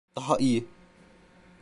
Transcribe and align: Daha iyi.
Daha 0.15 0.37
iyi. 0.37 0.65